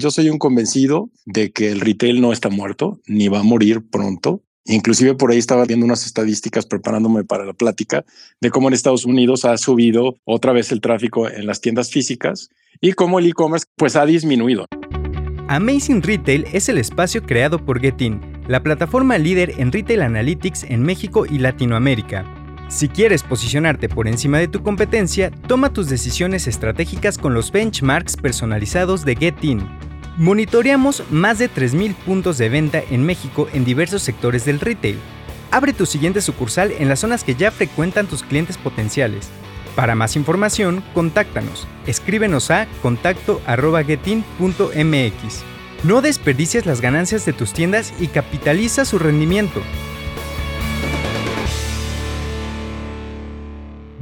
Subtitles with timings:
[0.00, 3.82] yo soy un convencido de que el retail no está muerto, ni va a morir
[3.88, 4.42] pronto.
[4.64, 8.04] Inclusive por ahí estaba viendo unas estadísticas preparándome para la plática
[8.40, 12.48] de cómo en Estados Unidos ha subido otra vez el tráfico en las tiendas físicas
[12.80, 14.66] y cómo el e-commerce pues ha disminuido.
[15.48, 20.82] Amazing Retail es el espacio creado por Getin, la plataforma líder en retail analytics en
[20.82, 22.24] México y Latinoamérica.
[22.70, 28.16] Si quieres posicionarte por encima de tu competencia, toma tus decisiones estratégicas con los benchmarks
[28.16, 29.89] personalizados de Getin.
[30.16, 34.98] Monitoreamos más de 3.000 puntos de venta en México en diversos sectores del retail.
[35.50, 39.28] Abre tu siguiente sucursal en las zonas que ya frecuentan tus clientes potenciales.
[39.74, 41.66] Para más información, contáctanos.
[41.86, 45.44] Escríbenos a contacto.getin.mx.
[45.84, 49.62] No desperdicies las ganancias de tus tiendas y capitaliza su rendimiento.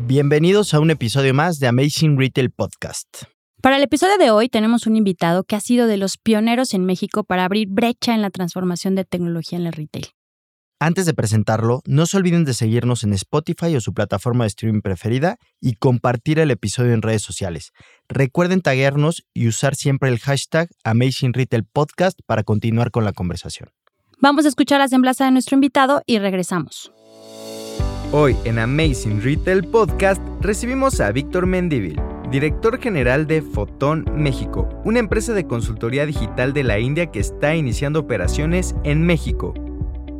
[0.07, 3.38] Bienvenidos a un episodio más de Amazing Retail Podcast.
[3.61, 6.85] Para el episodio de hoy tenemos un invitado que ha sido de los pioneros en
[6.85, 10.07] México para abrir brecha en la transformación de tecnología en el retail.
[10.79, 14.81] Antes de presentarlo, no se olviden de seguirnos en Spotify o su plataforma de streaming
[14.81, 17.73] preferida y compartir el episodio en redes sociales.
[18.09, 23.71] Recuerden taguearnos y usar siempre el hashtag Amazing Retail Podcast para continuar con la conversación.
[24.21, 26.93] Vamos a escuchar la semblanza de nuestro invitado y regresamos.
[28.11, 32.01] Hoy en Amazing Retail Podcast recibimos a Víctor Mendivil,
[32.31, 37.55] director general de Fotón México, una empresa de consultoría digital de la India que está
[37.55, 39.55] iniciando operaciones en México.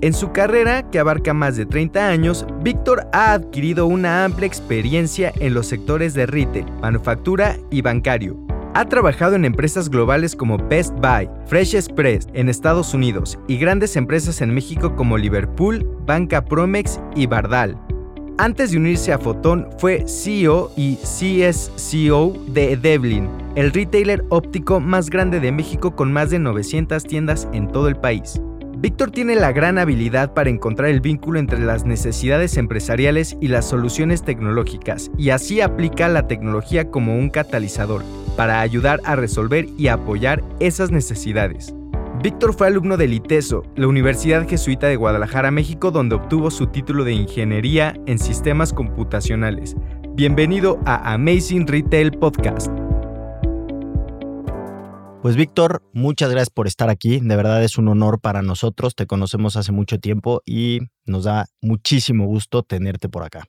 [0.01, 5.33] En su carrera, que abarca más de 30 años, Víctor ha adquirido una amplia experiencia
[5.41, 8.39] en los sectores de retail, manufactura y bancario.
[8.75, 13.97] Ha trabajado en empresas globales como Best Buy, Fresh Express en Estados Unidos y grandes
[13.97, 17.77] empresas en México como Liverpool, Banca Promex y Bardal.
[18.41, 25.11] Antes de unirse a Fotón, fue CEO y CSCO de Devlin, el retailer óptico más
[25.11, 28.41] grande de México con más de 900 tiendas en todo el país.
[28.77, 33.69] Víctor tiene la gran habilidad para encontrar el vínculo entre las necesidades empresariales y las
[33.69, 38.05] soluciones tecnológicas, y así aplica la tecnología como un catalizador
[38.37, 41.75] para ayudar a resolver y apoyar esas necesidades.
[42.21, 47.05] Víctor fue alumno del ITESO, la Universidad Jesuita de Guadalajara, México, donde obtuvo su título
[47.05, 49.77] de Ingeniería en Sistemas Computacionales.
[50.15, 52.73] Bienvenido a Amazing Retail Podcast.
[55.23, 57.21] Pues Víctor, muchas gracias por estar aquí.
[57.21, 58.97] De verdad es un honor para nosotros.
[58.97, 63.45] Te conocemos hace mucho tiempo y nos da muchísimo gusto tenerte por acá.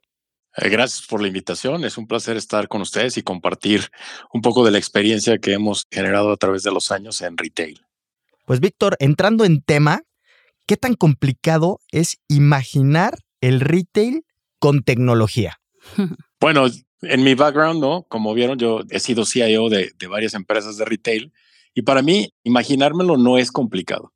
[0.58, 1.86] Eh, gracias por la invitación.
[1.86, 3.90] Es un placer estar con ustedes y compartir
[4.32, 7.82] un poco de la experiencia que hemos generado a través de los años en retail.
[8.50, 10.02] Pues Víctor, entrando en tema,
[10.66, 14.26] ¿qué tan complicado es imaginar el retail
[14.58, 15.60] con tecnología?
[16.42, 16.66] Bueno,
[17.02, 18.08] en mi background, ¿no?
[18.10, 21.32] Como vieron, yo he sido CIO de, de varias empresas de retail
[21.76, 24.14] y para mí, imaginármelo no es complicado.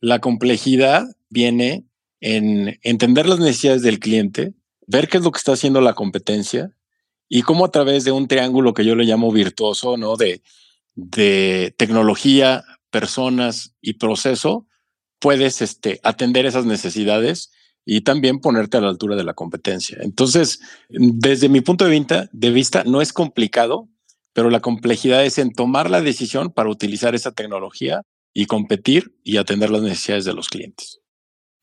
[0.00, 1.86] La complejidad viene
[2.20, 4.52] en entender las necesidades del cliente,
[4.86, 6.76] ver qué es lo que está haciendo la competencia
[7.26, 10.16] y cómo a través de un triángulo que yo le llamo virtuoso, ¿no?
[10.16, 10.42] De,
[10.94, 14.68] de tecnología, personas y proceso,
[15.18, 17.50] puedes este, atender esas necesidades
[17.84, 19.98] y también ponerte a la altura de la competencia.
[20.02, 23.88] Entonces, desde mi punto de vista, de vista no es complicado,
[24.32, 28.02] pero la complejidad es en tomar la decisión para utilizar esa tecnología
[28.32, 31.00] y competir y atender las necesidades de los clientes.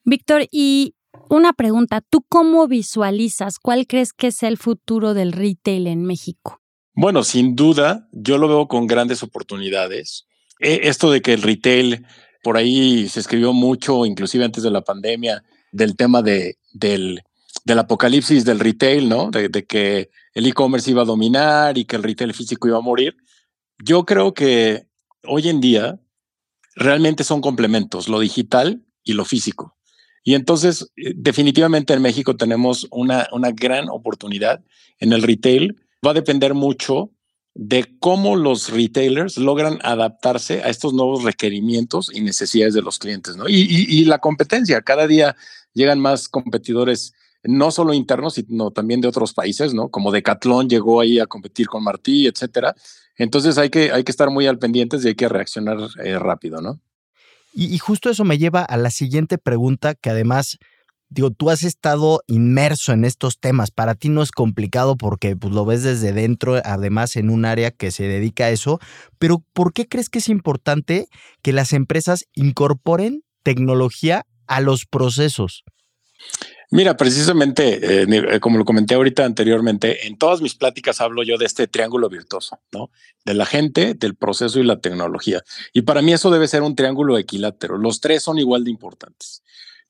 [0.03, 0.95] Víctor, y
[1.29, 6.61] una pregunta, ¿tú cómo visualizas cuál crees que es el futuro del retail en México?
[6.93, 10.27] Bueno, sin duda, yo lo veo con grandes oportunidades.
[10.59, 12.05] E, esto de que el retail,
[12.43, 17.21] por ahí se escribió mucho, inclusive antes de la pandemia, del tema de, del,
[17.65, 19.31] del apocalipsis del retail, ¿no?
[19.31, 22.81] De, de que el e-commerce iba a dominar y que el retail físico iba a
[22.81, 23.15] morir.
[23.83, 24.87] Yo creo que
[25.25, 25.99] hoy en día
[26.75, 29.77] realmente son complementos, lo digital y lo físico.
[30.23, 34.63] Y entonces, eh, definitivamente en México tenemos una, una gran oportunidad
[34.99, 35.75] en el retail.
[36.05, 37.11] Va a depender mucho
[37.55, 43.35] de cómo los retailers logran adaptarse a estos nuevos requerimientos y necesidades de los clientes,
[43.35, 43.45] ¿no?
[43.47, 45.35] Y, la competencia, cada día
[45.73, 47.13] llegan más competidores
[47.43, 49.89] no solo internos, sino también de otros países, ¿no?
[49.89, 52.75] Como Decathlon llegó ahí a competir con Martí, etcétera.
[53.15, 56.61] Entonces hay que, hay que estar muy al pendientes y hay que reaccionar eh, rápido,
[56.61, 56.79] ¿no?
[57.53, 60.59] Y, justo eso me lleva a la siguiente pregunta, que además,
[61.09, 63.71] digo, tú has estado inmerso en estos temas.
[63.71, 67.71] Para ti no es complicado porque pues, lo ves desde dentro, además en un área
[67.71, 68.79] que se dedica a eso.
[69.17, 71.07] Pero ¿por qué crees que es importante
[71.41, 75.63] que las empresas incorporen tecnología a los procesos?
[76.71, 81.39] Mira, precisamente, eh, eh, como lo comenté ahorita anteriormente, en todas mis pláticas hablo yo
[81.39, 82.91] de este triángulo virtuoso, ¿no?
[83.25, 85.41] De la gente, del proceso y la tecnología.
[85.73, 87.79] Y para mí eso debe ser un triángulo equilátero.
[87.79, 89.41] Los tres son igual de importantes.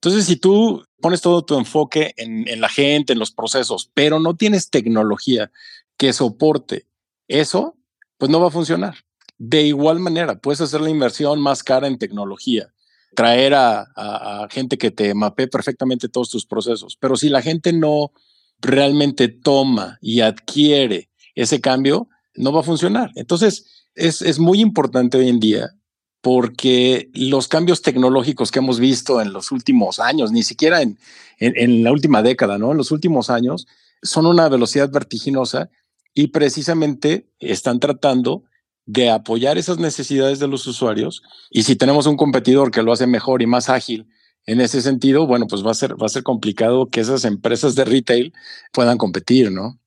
[0.01, 4.35] Entonces, si tú pones todo tu enfoque en, la gente, en los procesos, pero no
[4.35, 5.51] tienes tecnología
[5.97, 6.87] que soporte
[7.27, 7.75] eso,
[8.17, 8.95] pues no va a funcionar.
[9.37, 12.73] De igual manera, puedes hacer la inversión más cara en tecnología,
[13.13, 16.97] traer a, gente que te mapee perfectamente todos tus procesos.
[16.97, 18.13] Pero si la gente no
[18.61, 23.11] realmente toma y adquiere ese cambio, no va a funcionar.
[23.15, 25.75] Entonces, es, muy importante hoy en día
[26.21, 30.97] porque los cambios tecnológicos que hemos visto en los últimos años, ni siquiera en,
[31.39, 32.71] en, la última década, ¿no?
[32.71, 33.67] En los últimos años,
[34.01, 35.69] son una velocidad vertiginosa
[36.13, 38.43] y precisamente están tratando
[38.85, 41.21] de apoyar esas necesidades de los usuarios.
[41.49, 44.07] Y si tenemos un competidor que lo hace mejor y más ágil
[44.45, 47.75] en ese sentido, bueno, pues va a ser, va a ser complicado que esas empresas
[47.75, 48.33] de retail
[48.73, 49.79] puedan competir, ¿no?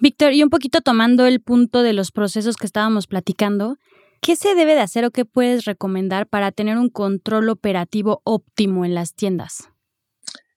[0.00, 3.78] Víctor, y un poquito tomando el punto de los procesos que estábamos platicando,
[4.20, 8.84] ¿qué se debe de hacer o qué puedes recomendar para tener un control operativo óptimo
[8.84, 9.68] en las tiendas?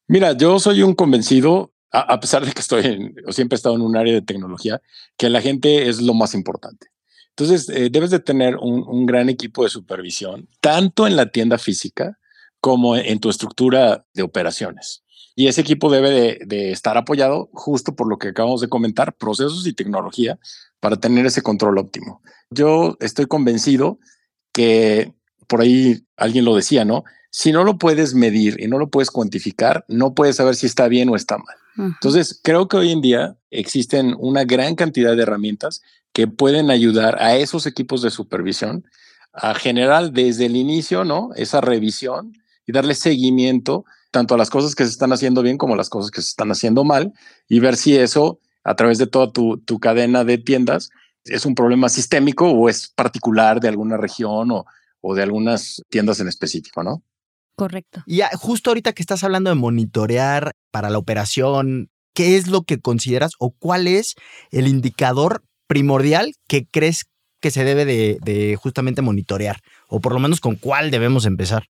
[0.07, 3.75] Mira, yo soy un convencido, a, pesar de que estoy en, o siempre he estado
[3.75, 4.81] en un área de tecnología,
[5.17, 6.87] que la gente es lo más importante.
[7.29, 12.19] Entonces, eh, debes de tener un, gran equipo de supervisión, tanto en la tienda física
[12.59, 15.03] como en tu estructura de operaciones.
[15.35, 19.65] Y ese equipo debe de, estar apoyado justo por lo que acabamos de comentar, procesos
[19.65, 20.39] y tecnología
[20.79, 22.21] para tener ese control óptimo.
[22.49, 23.99] Yo estoy convencido
[24.51, 25.13] que
[25.47, 27.03] por ahí alguien lo decía, ¿no?
[27.29, 30.89] Si no lo puedes medir y no lo puedes cuantificar, no puedes saber si está
[30.89, 31.55] bien o está mal.
[31.77, 35.81] Entonces, creo que hoy en día existen una gran cantidad de herramientas
[36.11, 38.85] que pueden ayudar a esos equipos de supervisión
[39.33, 41.29] a generar desde el inicio, ¿no?
[41.35, 42.33] Esa revisión
[42.67, 45.89] y darle seguimiento tanto a las cosas que se están haciendo bien como a las
[45.89, 47.13] cosas que se están haciendo mal
[47.47, 50.89] y ver si eso a través de toda tu, tu cadena de tiendas
[51.23, 54.65] es un problema sistémico o es particular de alguna región o,
[55.01, 57.03] o de algunas tiendas en específico, ¿no?
[57.55, 58.03] Correcto.
[58.05, 62.79] Y justo ahorita que estás hablando de monitorear para la operación, ¿qué es lo que
[62.79, 64.15] consideras o cuál es
[64.51, 67.05] el indicador primordial que crees
[67.39, 69.59] que se debe de, justamente monitorear?
[69.87, 71.67] O por lo menos con cuál debemos empezar.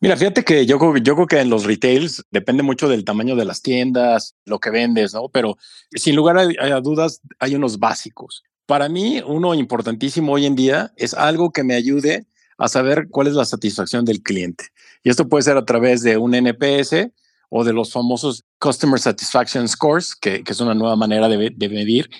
[0.00, 3.44] Mira, fíjate que yo, yo creo que en los retails depende mucho del tamaño de
[3.44, 5.28] las tiendas, lo que vendes, ¿no?
[5.28, 5.56] Pero
[5.92, 8.44] sin lugar a, dudas hay unos básicos.
[8.66, 12.26] Para mí, uno importantísimo hoy en día es algo que me ayude
[12.58, 14.66] a saber cuál es la satisfacción del cliente.
[15.02, 17.10] Y esto puede ser a través de un NPS
[17.50, 22.10] o de los famosos Customer Satisfaction Scores, que, es una nueva manera de, de medir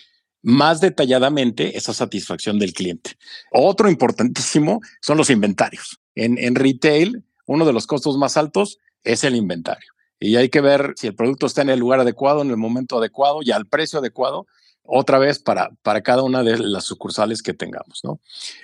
[0.42, 3.12] más detalladamente esa satisfacción del cliente.
[3.52, 6.00] Otro importantísimo son los inventarios.
[6.14, 9.90] En, en retail, uno de los costos más altos es el inventario.
[10.20, 12.98] Y hay que ver si el producto está en el lugar adecuado, en el momento
[12.98, 14.46] adecuado y al precio adecuado,
[14.84, 18.00] otra vez para, para cada una de las sucursales que tengamos.
[18.04, 18.20] ¿no?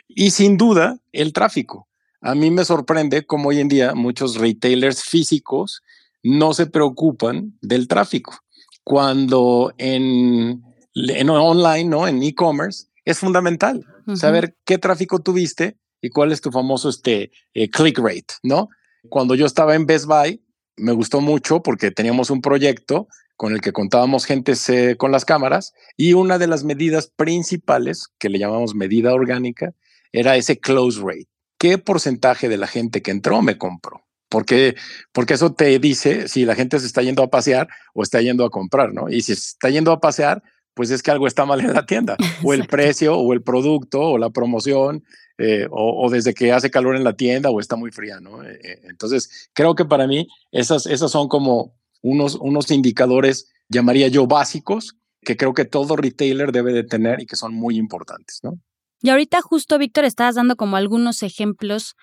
[0.06, 1.88] Y sin duda, el tráfico.
[2.20, 5.82] A mí me sorprende cómo hoy en día muchos retailers físicos
[6.22, 8.38] no se preocupan del tráfico.
[8.84, 10.62] Cuando en
[10.94, 12.06] en online, ¿no?
[12.06, 13.84] En e-commerce, es fundamental
[14.14, 18.68] saber qué tráfico tuviste y cuál es tu famoso este, eh, click rate, ¿no?
[19.08, 20.44] Cuando yo estaba en Best Buy,
[20.76, 24.52] me gustó mucho porque teníamos un proyecto con el que contábamos gente
[24.98, 29.72] con las cámaras y una de las medidas principales, que le llamamos medida orgánica,
[30.12, 31.28] era ese close rate.
[31.58, 34.04] ¿Qué porcentaje de la gente que entró me compró?
[34.28, 34.76] Porque,
[35.12, 38.44] porque eso te dice si la gente se está yendo a pasear o está yendo
[38.44, 39.08] a comprar, ¿no?
[39.08, 40.42] Y si está yendo a pasear,
[40.74, 44.00] pues es que algo está mal en la tienda, o el precio, o el producto,
[44.00, 45.04] o la promoción,
[45.38, 48.44] eh, o, desde que hace calor en la tienda, o está muy fría, ¿no?
[48.44, 54.08] Eh, eh, entonces, creo que para mí esas, esas son como unos, unos indicadores, llamaría
[54.08, 58.40] yo básicos, que creo que todo retailer debe de tener y que son muy importantes,
[58.42, 58.60] ¿no?
[59.02, 61.94] Y ahorita justo, Víctor, estabas dando como algunos ejemplos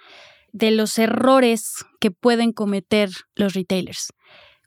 [0.52, 4.10] de los errores que pueden cometer los retailers.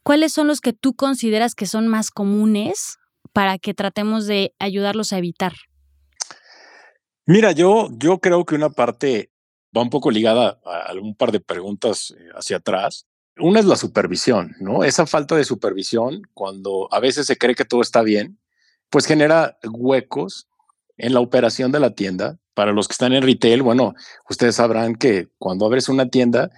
[0.02, 2.96] ¿Cuáles son los que tú consideras que son más comunes
[3.32, 5.52] para que tratemos de ayudarlos a evitar?
[7.26, 9.30] Mira, yo, yo creo que una parte
[9.76, 13.06] va un poco ligada a un par de preguntas eh, hacia atrás.
[13.38, 14.84] Una es la supervisión, ¿no?
[14.84, 18.38] Esa falta de supervisión, cuando a veces se cree que todo está bien,
[18.90, 20.48] pues genera huecos
[20.98, 22.38] en la operación de la tienda.
[22.52, 23.94] Para los que están en retail, bueno,
[24.28, 26.50] ustedes sabrán que cuando abres una tienda,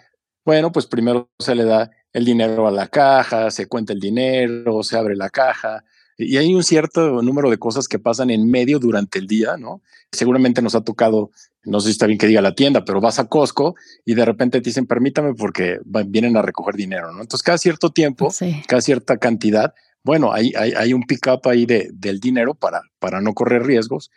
[0.44, 4.82] bueno, pues primero se le da el dinero a la caja, se cuenta el dinero,
[4.82, 5.84] se abre la caja,
[6.18, 9.82] Y hay un cierto número de cosas que pasan en medio durante el día, ¿no?
[10.12, 11.30] Seguramente nos ha tocado,
[11.64, 14.24] no sé si está bien que diga la tienda, pero vas a Costco y de
[14.24, 17.20] repente te dicen, permítame porque vienen a recoger dinero, ¿no?
[17.20, 18.32] Entonces, cada cierto tiempo,
[18.66, 23.20] cada cierta cantidad, bueno, hay, hay, hay un pick-up ahí de, del dinero para, para
[23.20, 24.10] no correr riesgos.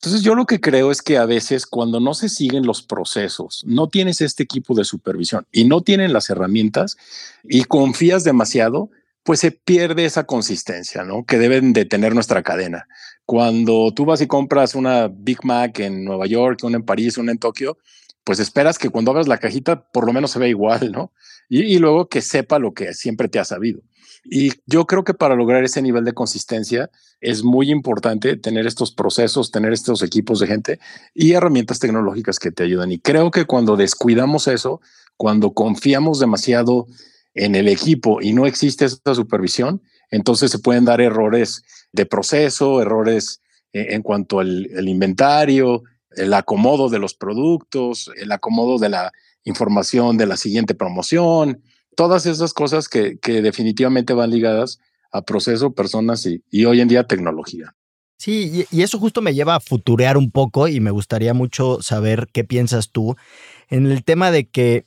[0.00, 3.64] Entonces yo lo que creo es que a veces cuando no se siguen los procesos,
[3.66, 6.96] no tienes este equipo de supervisión y no tienen las herramientas
[7.42, 8.90] y confías demasiado,
[9.28, 11.26] pues se pierde esa consistencia, ¿no?
[11.26, 12.88] Que deben de tener nuestra cadena.
[13.26, 17.32] Cuando tú vas y compras una Big Mac en Nueva York, una en París, una
[17.32, 17.76] en Tokio,
[18.24, 21.12] pues esperas que cuando abras la cajita por lo menos se vea igual, ¿no?
[21.50, 23.82] Y, y luego que sepa lo que siempre te ha sabido.
[24.24, 26.88] Y yo creo que para lograr ese nivel de consistencia
[27.20, 30.80] es muy importante tener estos procesos, tener estos equipos de gente
[31.12, 32.92] y herramientas tecnológicas que te ayudan.
[32.92, 34.80] Y creo que cuando descuidamos eso,
[35.18, 36.86] cuando confiamos demasiado
[37.38, 42.82] en el equipo y no existe esa supervisión, entonces se pueden dar errores de proceso,
[42.82, 43.40] errores
[43.72, 49.12] eh, en cuanto al inventario, el acomodo de los productos, el acomodo de la
[49.44, 51.62] información de la siguiente promoción,
[51.96, 54.78] todas esas cosas que, definitivamente van ligadas
[55.10, 57.74] a proceso, personas y, hoy en día tecnología.
[58.18, 62.28] Sí, y, eso justo me lleva a futurear un poco y me gustaría mucho saber
[62.32, 63.16] qué piensas tú
[63.68, 64.86] en el tema de que,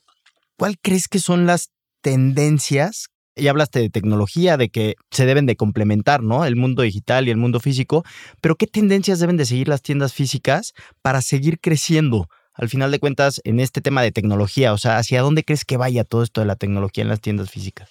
[0.58, 3.08] ¿cuál crees que son las tendencias?
[3.36, 6.46] Y hablaste de tecnología, de que se deben de complementar, ¿no?
[6.46, 8.04] El mundo digital y el mundo físico,
[8.42, 12.28] pero ¿qué tendencias deben de seguir las tiendas físicas para seguir creciendo?
[12.54, 14.74] al final de cuentas en este tema de tecnología?
[14.74, 17.50] O sea, ¿hacia dónde crees que vaya todo esto de la tecnología en las tiendas
[17.50, 17.90] físicas?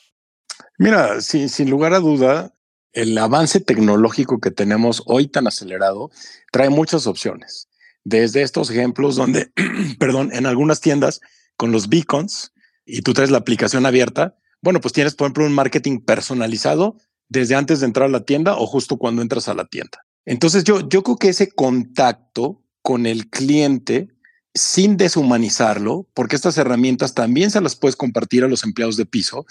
[0.79, 2.55] Mira, sin, sin lugar a duda,
[2.93, 6.11] el avance tecnológico que tenemos hoy tan acelerado
[6.53, 7.69] trae muchas opciones.
[8.05, 9.51] Desde estos ejemplos donde,
[9.99, 11.21] perdón, en algunas tiendas
[11.57, 12.53] con los beacons
[12.91, 16.97] y tú traes la aplicación abierta, bueno, pues tienes, por ejemplo, un marketing personalizado
[17.29, 20.05] desde antes de entrar a la tienda o justo cuando entras a la tienda.
[20.27, 24.09] Entonces yo, yo creo que ese contacto con el cliente
[24.55, 29.47] sin deshumanizarlo, porque estas herramientas también se las puedes compartir a los empleados de piso,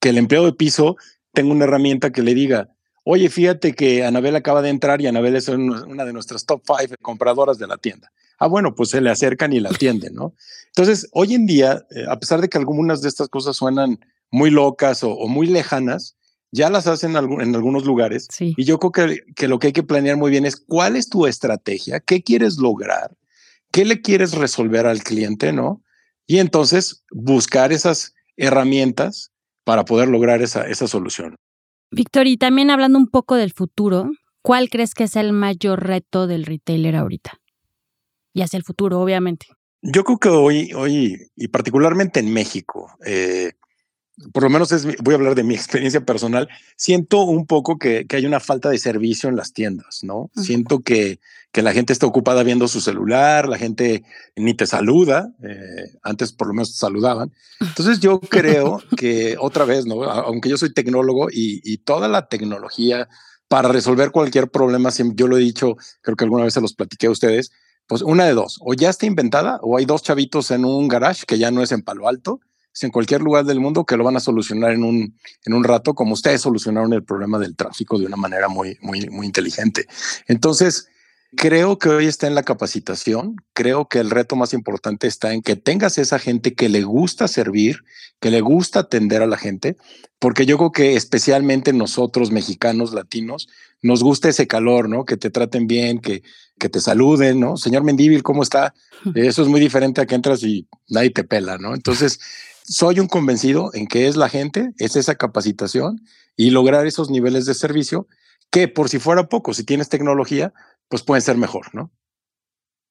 [0.00, 0.96] que el empleado de piso
[1.32, 2.68] tenga una herramienta que le diga,
[3.02, 6.96] oye, fíjate que Anabel acaba de entrar y Anabel es una de nuestras top five
[7.02, 8.12] compradoras de la tienda.
[8.38, 10.34] Ah, bueno, pues se le acercan y la atienden, ¿no?
[10.66, 14.00] Entonces, hoy en día, eh, a pesar de que algunas de estas cosas suenan
[14.30, 16.16] muy locas o, muy lejanas,
[16.50, 18.28] ya las hacen en algunos lugares.
[18.38, 21.08] Y yo creo que, que lo que hay que planear muy bien es cuál es
[21.08, 23.16] tu estrategia, qué quieres lograr
[23.74, 25.82] ¿Qué le quieres resolver al cliente, no?
[26.28, 29.32] Y entonces buscar esas herramientas
[29.64, 31.34] para poder lograr esa, esa solución.
[31.90, 34.12] Víctor, y también hablando un poco del futuro,
[34.42, 37.40] ¿cuál crees que es el mayor reto del retailer ahorita?
[38.34, 39.46] Y hacia el futuro, obviamente.
[39.80, 43.52] Yo creo que hoy, hoy y particularmente en México, eh,
[44.32, 48.06] por lo menos es, voy a hablar de mi experiencia personal, siento un poco que,
[48.06, 50.30] que hay una falta de servicio en las tiendas, ¿no?
[50.34, 51.20] Siento que
[51.54, 54.02] que la gente está ocupada viendo su celular, la gente
[54.34, 57.32] ni te saluda, eh, antes por lo menos te saludaban.
[57.60, 60.02] Entonces yo creo que otra vez, ¿no?
[60.02, 63.08] aunque yo soy tecnólogo y, toda la tecnología
[63.46, 67.06] para resolver cualquier problema, yo lo he dicho, creo que alguna vez se los platiqué
[67.06, 67.52] a ustedes,
[67.86, 71.24] pues una de dos, o ya está inventada o hay dos chavitos en un garage
[71.26, 72.40] que ya no es en Palo Alto,
[72.74, 75.64] es en cualquier lugar del mundo que lo van a solucionar en un, en un
[75.64, 79.86] rato, como ustedes solucionaron el problema del tráfico de una manera muy, muy, muy inteligente.
[80.26, 80.88] Entonces,
[81.36, 83.36] Creo que hoy está en la capacitación.
[83.52, 87.28] Creo que el reto más importante está en que tengas esa gente que le gusta
[87.28, 87.84] servir,
[88.20, 89.76] que le gusta atender a la gente,
[90.18, 93.48] porque yo creo que especialmente nosotros mexicanos, latinos,
[93.82, 95.04] nos gusta ese calor, ¿no?
[95.04, 96.22] Que te traten bien, que,
[96.58, 97.56] que te saluden, ¿no?
[97.56, 98.74] Señor Mendívil, ¿cómo está?
[99.14, 101.74] Eso es muy diferente a que entras y nadie te pela, ¿no?
[101.74, 102.20] Entonces,
[102.66, 106.00] soy un convencido en que es la gente, es esa capacitación
[106.36, 108.08] y lograr esos niveles de servicio
[108.50, 110.52] que por si fuera poco, si tienes tecnología,
[110.94, 111.90] pues pueden ser mejor, ¿no?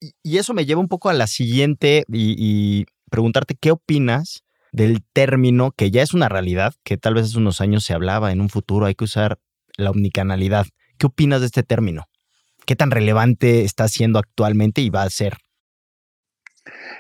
[0.02, 4.44] Y, eso me lleva un poco a la siguiente y, preguntarte qué opinas
[4.74, 8.34] del término que ya es una realidad, que tal vez hace unos años se hablaba,
[8.34, 9.40] en un futuro hay que usar
[9.78, 10.66] la omnicanalidad.
[10.98, 12.04] ¿Qué opinas de este término?
[12.66, 15.38] ¿Qué tan relevante está siendo actualmente y va a ser?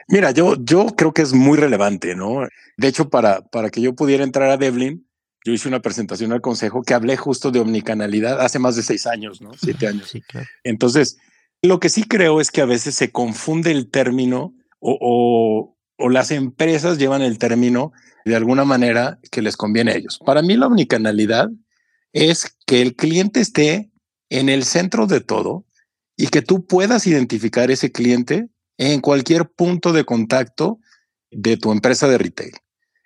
[0.07, 2.47] Mira, yo, yo creo que es muy relevante, ¿no?
[2.77, 5.05] De hecho, para, para que yo pudiera entrar a Devlin,
[5.45, 9.05] yo hice una presentación al consejo que hablé justo de omnicanalidad hace más de seis
[9.05, 9.51] años, ¿no?
[9.53, 10.09] Siete años.
[10.09, 10.47] Sí, claro.
[10.63, 11.17] Entonces,
[11.61, 16.31] lo que sí creo es que a veces se confunde el término o, o, las
[16.31, 17.93] empresas llevan el término
[18.25, 20.19] de alguna manera que les conviene a ellos.
[20.25, 21.49] Para mí la omnicanalidad
[22.11, 23.91] es que el cliente esté
[24.29, 25.65] en el centro de todo
[26.17, 30.79] y que tú puedas identificar ese cliente en cualquier punto de contacto
[31.31, 32.53] de tu empresa de retail.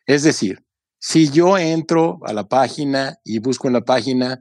[0.08, 0.64] Es decir,
[1.00, 4.40] si yo entro a la página y busco en la página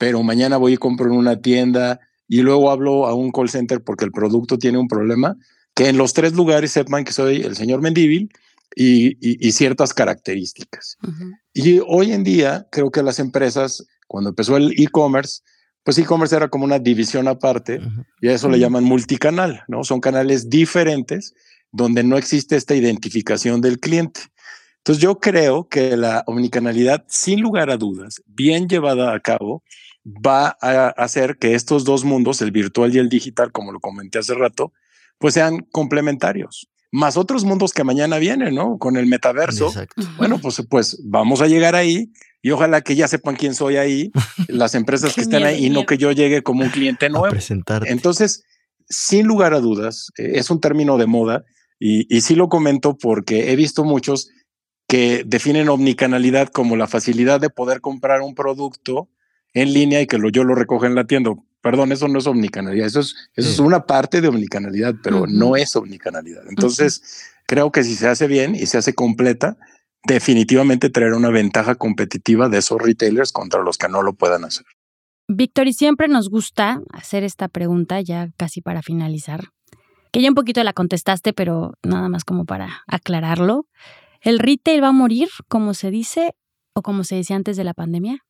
[0.00, 3.84] pero mañana voy y compro en una tienda y luego hablo a un call center
[3.84, 5.36] porque el producto tiene un problema,
[5.74, 8.30] que en los tres lugares sepan que soy el señor Mendívil
[8.74, 10.96] y, ciertas características.
[11.52, 15.42] Y hoy en día creo que las empresas, cuando empezó el e-commerce,
[15.82, 17.82] pues e-commerce era como una división aparte
[18.22, 19.84] y a eso le llaman multicanal, ¿no?
[19.84, 21.34] Son canales diferentes
[21.72, 24.22] donde no existe esta identificación del cliente.
[24.80, 29.62] Entonces yo creo que la omnicanalidad, sin lugar a dudas, bien llevada a cabo,
[30.04, 34.18] va a hacer que estos dos mundos, el virtual y el digital, como lo comenté
[34.18, 34.72] hace rato,
[35.18, 36.68] pues sean complementarios.
[36.92, 38.78] Más otros mundos que mañana vienen, ¿no?
[38.78, 39.70] Con el metaverso.
[40.16, 42.10] Bueno, pues, pues vamos a llegar ahí
[42.42, 44.10] y ojalá que ya sepan quién soy ahí,
[44.48, 47.28] las empresas que están ahí y no que yo llegue como un cliente nuevo.
[47.86, 48.44] Entonces,
[48.88, 51.44] sin lugar a dudas, eh, es un término de moda
[51.78, 54.30] y, y sí lo comento porque he visto muchos
[54.90, 59.08] que definen omnicanalidad como la facilidad de poder comprar un producto
[59.54, 61.30] en línea y que lo, yo lo recoja en la tienda.
[61.60, 65.54] Perdón, eso no es omnicanalidad, eso es, eso es una parte de omnicanalidad, pero no
[65.54, 66.42] es omnicanalidad.
[66.48, 69.58] Entonces, creo que si se hace bien y se hace completa,
[70.02, 74.66] definitivamente traerá una ventaja competitiva de esos retailers contra los que no lo puedan hacer.
[75.28, 79.50] Víctor, y siempre nos gusta hacer esta pregunta ya casi para finalizar,
[80.10, 83.68] que ya un poquito la contestaste, pero nada más como para aclararlo.
[84.22, 86.34] ¿El retail va a morir, como se dice,
[86.74, 88.24] o como se decía antes de la pandemia?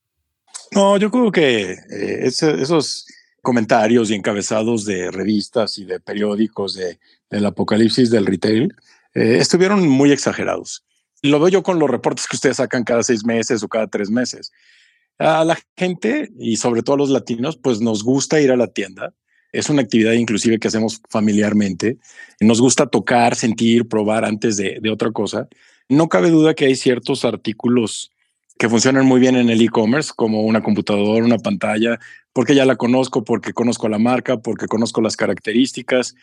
[0.72, 3.06] No, yo creo que eh, esos
[3.42, 6.98] comentarios y encabezados de revistas y de periódicos de,
[7.30, 8.74] del apocalipsis del retail
[9.14, 10.84] eh, estuvieron muy exagerados.
[11.22, 14.10] Lo veo yo con los reportes que ustedes sacan cada seis meses o cada tres
[14.10, 14.52] meses.
[15.18, 18.68] A la gente y sobre todo a los latinos, pues nos gusta ir a la
[18.68, 19.14] tienda.
[19.52, 21.98] Es una actividad inclusive que hacemos familiarmente.
[22.40, 25.48] Nos gusta tocar, sentir, probar antes de, de otra cosa.
[25.90, 28.12] No cabe duda que hay ciertos artículos
[28.58, 31.98] que funcionan muy bien en el e-commerce, como una computadora, una pantalla,
[32.32, 36.14] porque ya la conozco, porque conozco la marca, porque conozco las características.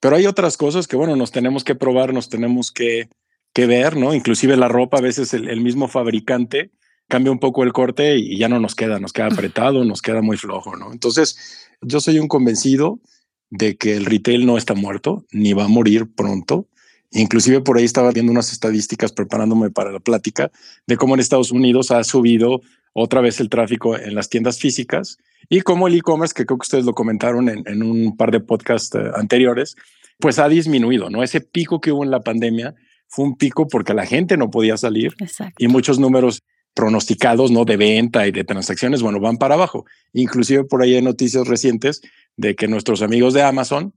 [0.00, 3.08] Pero hay otras cosas que, bueno, nos tenemos que probar, nos tenemos que,
[3.54, 4.14] que ver, ¿no?
[4.14, 6.70] Inclusive la ropa, a veces el, mismo fabricante
[7.08, 10.20] cambia un poco el corte y ya no nos queda, nos queda apretado, nos queda
[10.20, 10.92] muy flojo, ¿no?
[10.92, 13.00] Entonces, yo soy un convencido
[13.48, 16.68] de que el retail no está muerto, ni va a morir pronto.
[17.12, 20.50] Inclusive por ahí estaba viendo unas estadísticas preparándome para la plática
[20.86, 22.60] de cómo en Estados Unidos ha subido
[22.92, 26.64] otra vez el tráfico en las tiendas físicas y cómo el e-commerce, que creo que
[26.64, 29.76] ustedes lo comentaron en, un par de podcasts eh, anteriores,
[30.18, 31.22] pues ha disminuido, ¿no?
[31.22, 32.74] Ese pico que hubo en la pandemia
[33.08, 35.14] fue un pico porque la gente no podía salir
[35.58, 36.42] y muchos números
[36.74, 37.64] pronosticados, ¿no?
[37.64, 39.84] De venta y de transacciones, bueno, van para abajo.
[40.12, 42.02] Inclusive por ahí hay noticias recientes
[42.36, 43.94] de que nuestros amigos de Amazon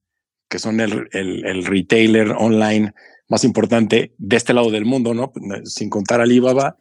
[0.53, 2.93] que son el, el, retailer online
[3.33, 5.33] más importante de este lado del mundo, ¿no?
[5.65, 6.77] Sin contar Alibaba,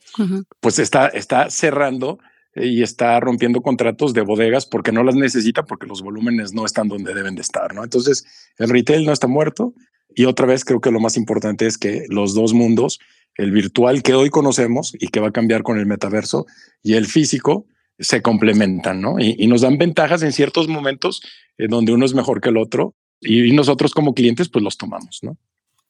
[0.60, 2.18] pues está, está cerrando
[2.54, 6.88] y está rompiendo contratos de bodegas porque no las necesita, porque los volúmenes no están
[6.88, 7.82] donde deben de estar, ¿no?
[7.82, 8.26] Entonces,
[8.58, 9.72] el retail no está muerto
[10.14, 13.00] y otra vez creo que lo más importante es que los dos mundos,
[13.36, 16.44] el virtual que hoy conocemos y que va a cambiar con el metaverso
[16.82, 17.64] y el físico,
[17.98, 19.18] se complementan, ¿no?
[19.18, 21.22] Y, y nos dan ventajas en ciertos momentos
[21.56, 25.20] en donde uno es mejor que el otro y nosotros como clientes pues los tomamos,
[25.22, 25.38] ¿no?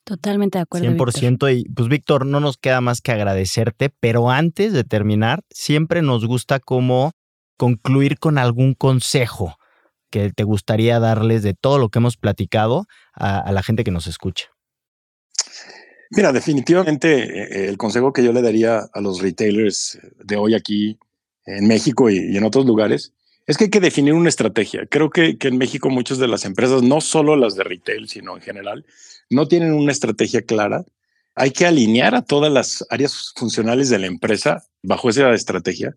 [0.03, 0.87] Totalmente de acuerdo.
[0.87, 6.01] 100% y pues Víctor, no nos queda más que agradecerte, pero antes de terminar, siempre
[6.01, 7.11] nos gusta como
[7.57, 9.55] concluir con algún consejo
[10.09, 14.05] que te gustaría darles de todo lo que hemos platicado a, la gente que nos
[14.05, 14.49] escucha.
[16.11, 20.99] Mira, definitivamente eh, el consejo que yo le daría a los retailers de hoy aquí
[21.45, 23.13] en México y en otros lugares
[23.45, 24.85] es que hay que definir una estrategia.
[24.85, 28.35] Creo que, que en México muchas de las empresas, no solo las de retail, sino
[28.35, 28.85] en general,
[29.29, 30.85] no tienen una estrategia clara.
[31.35, 35.95] Hay que alinear a todas las áreas funcionales de la empresa bajo esa estrategia,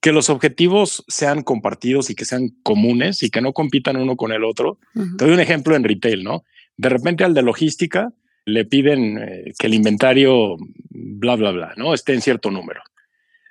[0.00, 4.32] que los objetivos sean compartidos y que sean comunes y que no compitan uno con
[4.32, 4.78] el otro.
[4.94, 6.44] Te doy un ejemplo en retail, ¿no?
[6.76, 8.12] De repente al de logística
[8.44, 10.56] le piden eh, que el inventario,
[10.90, 11.92] bla, bla, bla, ¿no?
[11.92, 12.80] Esté en cierto número.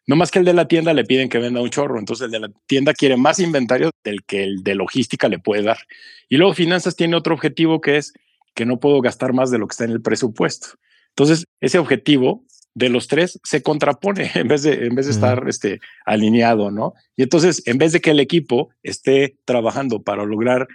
[0.08, 2.32] No más que el de la tienda le piden que venda un chorro, entonces el
[2.32, 5.78] de la tienda quiere más inventario del que el de logística le puede dar.
[6.30, 8.14] Y luego finanzas tiene otro objetivo que es
[8.56, 10.70] que no puedo gastar más de lo que está en el presupuesto.
[11.10, 15.44] Entonces, ese objetivo de los tres se contrapone en vez de, en vez de estar
[15.48, 16.94] este, alineado, ¿no?
[17.18, 20.68] Y entonces, en vez de que el equipo esté trabajando para lograr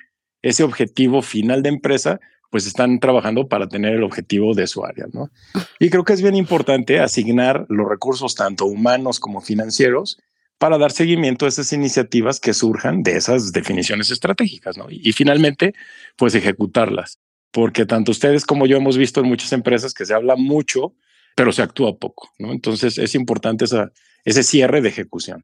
[0.42, 2.20] ese objetivo final de empresa,
[2.52, 5.30] pues están trabajando para tener el objetivo de su área, ¿no?
[5.80, 10.18] Y creo que es bien importante asignar los recursos tanto humanos como financieros
[10.58, 14.84] para dar seguimiento a esas iniciativas que surjan de esas definiciones estratégicas, ¿no?
[14.90, 15.72] Y, finalmente,
[16.16, 17.20] pues ejecutarlas,
[17.52, 20.94] porque tanto ustedes como yo hemos visto en muchas empresas que se habla mucho,
[21.34, 22.52] pero se actúa poco, ¿no?
[22.52, 23.64] Entonces es importante
[24.26, 25.42] ese cierre de ejecución.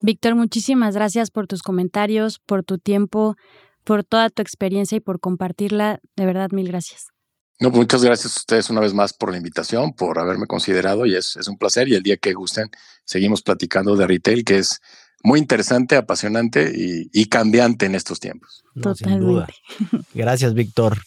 [0.00, 3.34] Víctor, muchísimas gracias por tus comentarios, por tu tiempo,
[3.86, 6.00] por toda tu experiencia y por compartirla.
[6.16, 7.06] De verdad, mil gracias.
[7.60, 11.06] No, pues muchas gracias a ustedes una vez más por la invitación, por haberme considerado
[11.06, 11.88] y es, es un placer.
[11.88, 12.68] Y el día que gusten,
[13.04, 14.82] seguimos platicando de retail, que es
[15.22, 18.64] muy interesante, apasionante y, cambiante en estos tiempos.
[18.80, 19.54] Totalmente.
[20.14, 20.98] Gracias, Víctor.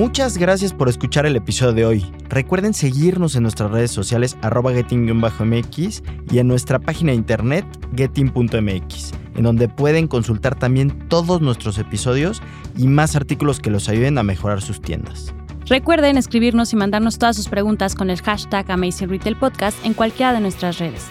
[0.00, 2.12] Muchas gracias por escuchar el episodio de hoy.
[2.30, 9.12] Recuerden seguirnos en nuestras redes sociales arroba getting-mx y en nuestra página de internet getting.mx,
[9.34, 12.40] en donde pueden consultar también todos nuestros episodios
[12.78, 15.34] y más artículos que los ayuden a mejorar sus tiendas.
[15.66, 20.32] Recuerden escribirnos y mandarnos todas sus preguntas con el hashtag Amazing Retail Podcast en cualquiera
[20.32, 21.04] de nuestras redes.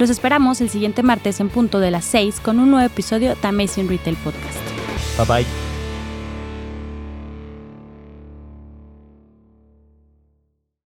[0.00, 3.46] Los esperamos el siguiente martes en punto de las 6 con un nuevo episodio de
[3.46, 4.58] Amazing Retail Podcast.
[5.18, 5.63] Bye bye.